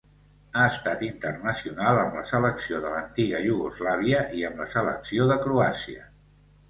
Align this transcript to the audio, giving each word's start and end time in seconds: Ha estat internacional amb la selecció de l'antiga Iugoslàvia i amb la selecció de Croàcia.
Ha 0.59 0.61
estat 0.67 1.03
internacional 1.07 1.99
amb 2.03 2.17
la 2.19 2.23
selecció 2.31 2.79
de 2.85 2.95
l'antiga 2.95 3.43
Iugoslàvia 3.51 4.25
i 4.41 4.43
amb 4.51 4.63
la 4.65 4.67
selecció 4.77 5.29
de 5.35 5.39
Croàcia. 5.45 6.09